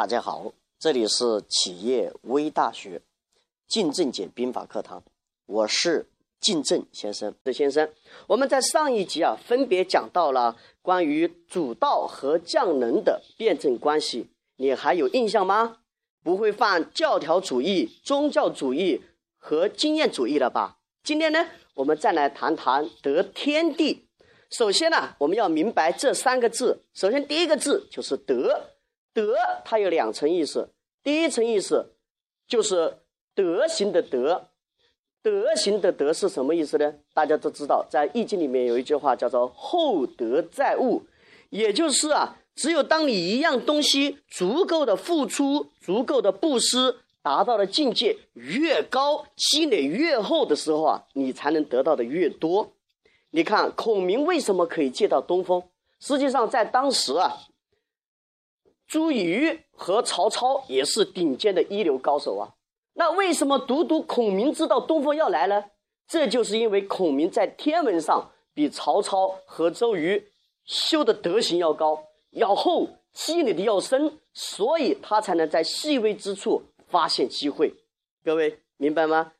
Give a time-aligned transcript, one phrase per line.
[0.00, 3.02] 大家好，这里是企业微大学
[3.68, 5.02] 靳正解兵法课堂，
[5.44, 6.06] 我是
[6.40, 7.34] 靳正先生。
[7.44, 7.86] 这先生，
[8.26, 15.80] 我们在上一集啊，分别讲到了关于主道和将能的辩证关系，你还有印象吗？
[16.24, 19.02] 不会犯教条主义、宗教主义
[19.36, 20.78] 和经验主义了吧？
[21.04, 24.08] 今天呢，我们再来谈谈得天地。
[24.48, 26.84] 首先呢，我们要明白这三个字。
[26.94, 28.69] 首先，第一个字就是德。
[29.12, 29.34] 德
[29.64, 30.70] 它有两层意思，
[31.02, 31.94] 第一层意思
[32.46, 32.98] 就是
[33.34, 34.48] 德行的德，
[35.22, 36.94] 德行的德是什么意思呢？
[37.12, 41.02] 大家都知道，在《易经》里面有一句话叫做“厚德载物”，
[41.50, 52.72] 也就是啊，只有当你一样东西足够的付出、足够的布施，达到的境界越高，积累越厚的时候啊，你才能得到的越多。
[53.30, 55.62] 你看孔明为什么可以借到东风？
[56.00, 57.36] 实际上在当时啊。
[58.90, 62.50] 朱瑜和曹操也是顶尖的一流高手啊，
[62.94, 65.66] 那为什么独独孔明知道东风要来呢？
[66.08, 70.32] 这就是因为孔明在天文上比曹操和周瑜
[70.64, 77.72] 修的德行要高、要厚、积累的要深，所以他才能在细微之处发现机会。
[78.24, 79.34] 各位明白吗？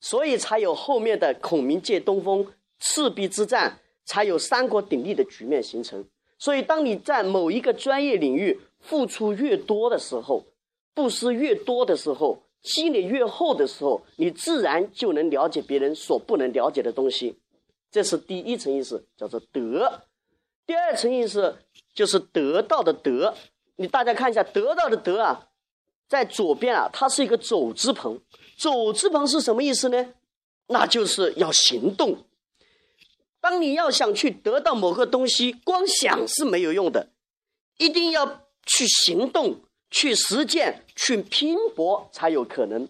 [0.00, 6.06] 所以才有后面的孔明借东风、赤壁之战，才有三国鼎立的局面形成。
[6.38, 10.46] 所以，当你在某一个专业领域，付出越多的时候，
[10.94, 17.38] 布施越多的时候，积累越厚的时候，你自然就能了解别人所不能了解的东西。
[17.90, 20.02] 这是第一层意思，叫做德。
[20.66, 21.56] 第二层意思
[21.94, 23.34] 就是得到的得。
[23.76, 25.48] 你大家看一下，得到的得啊，
[26.06, 28.18] 在左边啊，它是一个走之旁。
[28.56, 30.14] 走之旁是什么意思呢？
[30.66, 32.18] 那就是要行动。
[33.48, 37.08] 当你要想去得到某个东西，光想是没有用的，
[37.78, 38.44] 一定要。
[38.70, 42.86] 去行动，去实践，去拼搏，才有可能。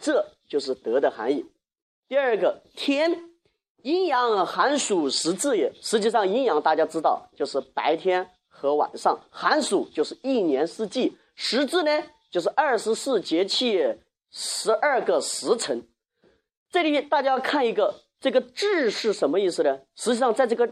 [0.00, 1.44] 这就是德的含义。
[2.08, 3.28] 第二个，天，
[3.82, 5.70] 阴阳寒暑时至也。
[5.82, 13.78] 实际上，阴阳大家知道，就是白天和晚上；寒暑就是一年四季；时至呢，就是二十四节气，
[14.30, 15.86] 十二个时辰。
[16.70, 19.78] 这里大家要看一个，这个“至”是什么意思呢？
[19.94, 20.68] 实际上，在这个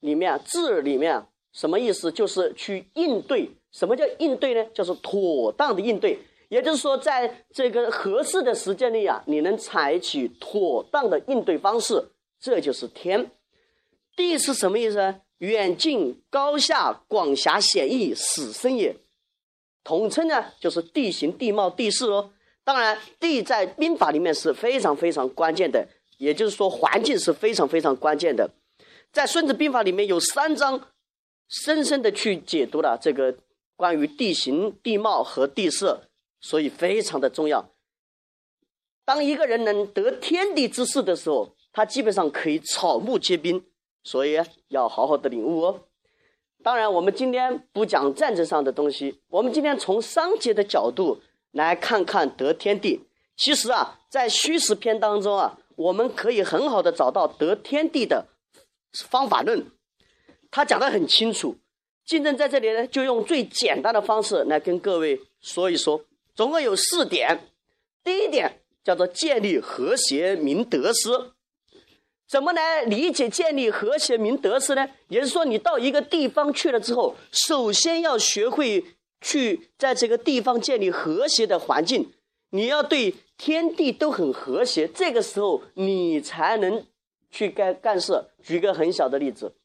[0.00, 2.12] 里面，“至”里面什么意思？
[2.12, 3.50] 就是去应对。
[3.72, 4.64] 什么叫应对呢？
[4.72, 6.16] 就是妥当的应对，
[6.48, 13.32] 也就是说，在这个合适的时间内啊，你能采取妥当的应对方式，这就是天。
[14.14, 15.20] 地是什么意思呢？
[15.38, 18.94] 远近高下、广狭险易、死生也。
[19.82, 22.30] 统称呢，就是地形、地貌、地势哦。
[22.62, 25.88] 当然，地在兵法里面是非常非常关键的，
[26.18, 28.50] 也就是说，环境是非常非常关键的。
[29.12, 30.88] 在《孙子兵法》里面有三章，
[31.48, 33.36] 深深的去解读了这个。
[33.76, 35.98] 关于地形、地貌和地势，
[36.40, 37.72] 所以非常的重要。
[39.04, 43.64] 当一个人能得天地之势的时候，他基本上可以草木皆兵，
[44.04, 45.80] 所以要好好的领悟哦。
[46.62, 51.20] 当然，我们今天不讲战争上的东西，我们今天从商节的角度
[51.50, 53.00] 来看看得天地。
[53.36, 58.28] 其实啊，在虚实篇当中啊，我们可以很好的找到得天地的
[58.92, 59.66] 方法论，
[60.50, 61.56] 他讲的很清楚。
[62.04, 66.04] 竞争在这里呢，就用最简单的方式来跟各位说一说，
[66.34, 67.48] 总共有四点。
[68.02, 71.08] 第一点叫做建立和谐明得失。
[72.28, 74.88] 怎么来理解建立和谐明得失呢？
[75.08, 78.84] 也就是说，你到一个地方去了之后，首先要学会
[79.20, 82.12] 去在这个地方建立和谐的环境，
[82.54, 86.86] 你要对天地都很和谐，这个时候你才能
[87.28, 88.26] 去干干事。
[88.44, 89.56] 举个很小的例子。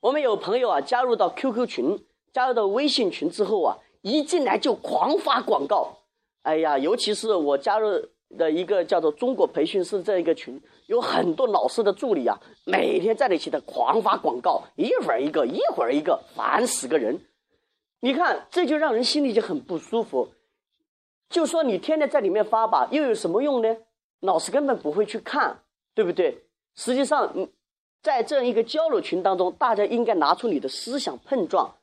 [0.00, 5.98] 我们有朋友啊，加入到 QQ 群，加入到微信群之后啊，一进来就狂发广告。
[6.40, 8.02] 哎呀，尤其是我加入
[8.38, 17.20] 的一个叫做中国培训师这一个群，有很多老师的助理啊，每天在那起的狂发广告，一会儿一个，一会儿一个，烦死个人。
[18.00, 20.30] 你看，这就让人心里就很不舒服。
[21.28, 23.76] 就说你天天在里面发吧，又有什么用呢？
[24.20, 25.60] 老师根本不会去看，
[25.94, 26.44] 对不对？
[26.74, 27.48] 实际上，嗯。
[28.00, 31.74] 在这样一个交流群当中，大家应该拿出你的思想碰撞。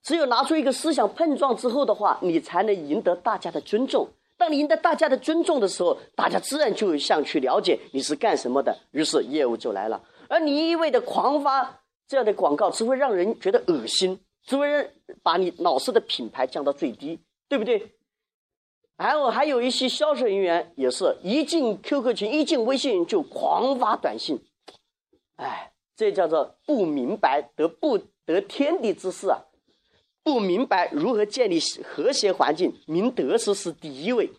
[0.00, 4.08] 只有拿出一个思想碰撞之后的话，你才能赢得大家的尊重。
[4.38, 10.00] 当你赢得大家的尊重的时候，大家自然就想去了解你是干什么的，于是业务就来了。
[10.28, 14.88] 而你一味的狂发这样的广告，只会让人觉得恶心，只会
[15.24, 17.18] 把你老师的品牌降到最低，
[17.48, 17.95] 对不对？
[18.96, 24.42] 然后还有一些销售人员也是一进 QQ 群，一进微信就狂发短信。
[25.36, 29.44] 哎，这叫做不明白得不得天地之事啊！
[30.22, 34.30] 不明白如何建立和谐环境，明得失是第一位。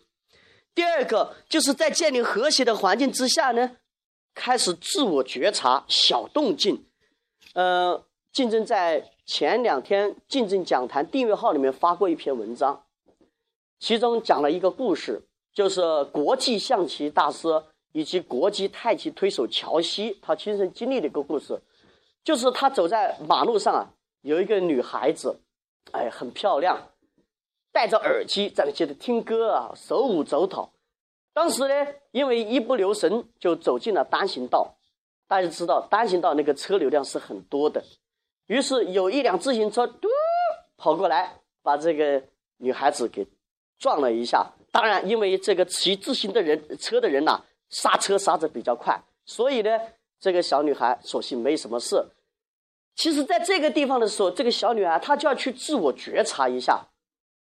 [0.74, 3.76] 第二个就是在建立和谐的环境之下呢，
[4.34, 6.84] 开始自我觉察小动静。
[7.54, 12.84] 呃，竞争在前两天竞争讲坛订阅号里面发过一篇文章，
[13.78, 15.22] 其中讲了一个故事，
[15.52, 17.48] 就是国际象棋大师
[17.92, 21.60] 以及国际太极推手乔西他亲身经历的一个故事，
[22.24, 25.40] 就是他走在马路上啊，有一个女孩子，
[25.92, 26.90] 哎，很漂亮。
[27.70, 30.72] 戴着耳机在那接着听歌啊，手舞足蹈。
[31.32, 34.74] 当时呢，因为一不留神就走进了单行道。
[35.28, 37.84] 大家知道单行道那个车流量是很多的，
[38.46, 40.08] 于是有一辆自行车嘟
[40.76, 42.24] 跑过来，把这个
[42.56, 43.26] 女孩子给
[43.78, 44.46] 撞了一下。
[44.70, 47.40] 当然，因为这个骑自行的人车的人呐，
[47.70, 49.70] 刹车刹的比较快，所以呢，
[50.20, 52.04] 这个小女孩所幸没什么事。
[52.94, 56.84] 其实，在这个地方的时候，这个小女孩她就要去自我觉察一下。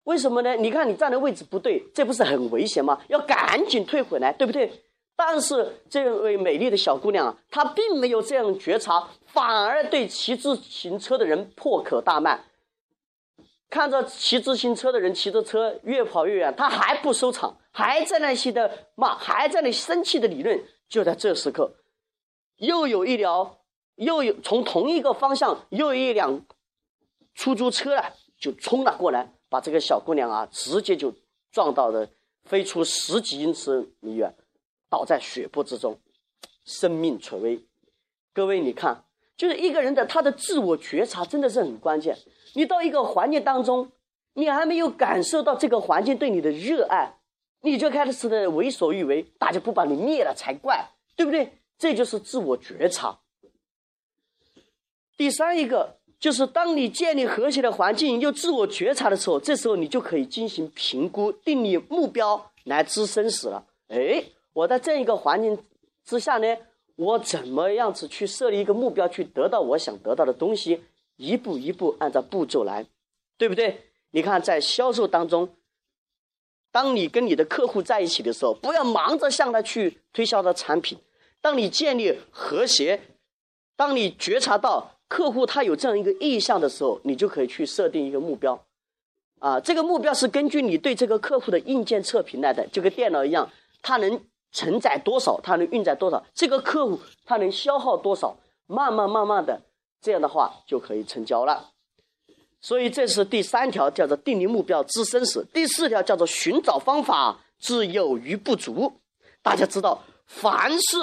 [0.04, 0.56] 为什么呢？
[0.56, 3.00] 你看你站的位置不对，这不是很危险吗？
[3.08, 4.82] 要赶紧退回来，对不对？
[5.14, 12.40] 但是这位美丽的小姑娘啊，她并没有这样觉察，反而对骑自行车的人破口大骂。
[13.72, 20.62] 看着骑自行车的人骑着车越跑越远，他还不收场，还在那些的骂，还在那生气的理论。
[20.90, 21.74] 就在这时刻，
[22.56, 23.56] 又有一辆，
[23.94, 26.44] 又有从同一个方向又有一辆
[27.34, 29.32] 出租车啊，就冲了过来。
[29.48, 31.14] 把这个小姑娘啊，直接就
[31.50, 32.06] 撞到了，
[32.44, 34.36] 飞出十几英尺米远，
[34.90, 35.98] 倒在血泊之中，
[36.66, 37.64] 生命垂危。
[38.34, 39.06] 各位，你看，
[39.42, 42.16] 就是一个人的他的自我觉察真的是很关键。
[42.54, 43.90] 你到一个环境当中，
[44.34, 47.16] 你还没有感受到这个环境对你的热爱，
[47.62, 51.58] 你就开始的为所欲为，大家不把你灭了才怪，对不对？
[51.76, 53.18] 这就是自我觉察。
[55.16, 55.96] 第三一个。
[56.20, 63.66] 就是当你建立和谐的环境又自我觉察的时候，这时候你就可以进行评估、定立目标来知生死了。
[63.88, 64.22] 哎，
[64.52, 65.58] 我在这一个环境
[66.04, 66.46] 之下呢，
[66.96, 70.82] 我怎么样子去设立一个目标，去得到我想得到的东西？
[71.16, 72.86] 一步一步按照步骤来，
[73.36, 73.90] 对不对？
[74.10, 75.48] 你看，在销售当中，
[76.70, 80.98] 当你跟你的客户在一起的时候，不要忙着向他去推销的产品。
[81.40, 83.00] 当你建立和谐，
[83.76, 84.90] 当你觉察到。
[85.08, 88.64] 客户他有这样一个意向的时候，你就可以去设定一个目标，
[89.40, 93.52] 啊，这个目标是根据你对这个客户的硬件测评来的，就跟电脑一样，
[93.82, 94.18] 它能
[94.52, 99.62] 承载多少，它能运载多少，这个客户他能消耗多少，慢慢慢慢的，
[100.00, 101.70] 这样的话就可以成交了。
[102.60, 108.92] 所以这是第三条，叫做定立目标知生死；第四条叫做寻找方法知有余不足。
[109.42, 110.98] 大家知道，凡是。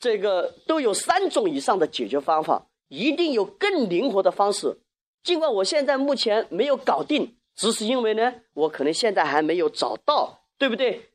[0.00, 4.80] 这个都有三种以上的解决方法，一定有更灵活的方式。
[5.22, 11.11] 尽管我现在目前没有搞定，只是因为呢，我可能现在还没有找到，对不对？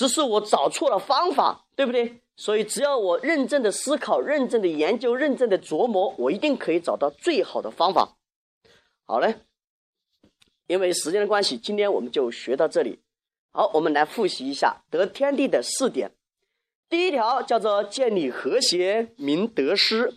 [0.00, 2.22] 只是我找错了方法，对不对？
[2.34, 8.16] 所以只要我认真的思考、认真的研究、认真的琢磨，我一定可以找到最好的方法。
[9.04, 9.42] 好嘞，
[10.66, 13.00] 因为时间的关系，今天我们就学到这里。
[13.52, 16.12] 好，我们来复习一下得天地的四点。
[16.88, 20.14] 第一条叫做建立和谐，明得失；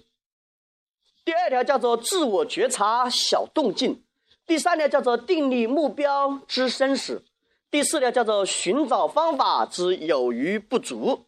[1.25, 3.95] 第二条叫做自我觉察，小动静；
[4.47, 7.21] 第三条叫做定立目标，知生死；
[7.73, 11.25] 第四条叫做寻找方法，之有余不足。